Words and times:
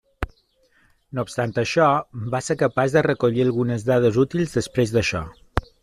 No 1.17 1.25
obstant 1.27 1.53
això, 1.63 1.89
va 2.37 2.41
ser 2.47 2.57
capaç 2.63 2.97
de 2.97 3.05
recollir 3.09 3.45
algunes 3.47 3.87
dades 3.93 4.19
útils 4.27 4.61
després 4.61 4.97
d'això. 4.99 5.23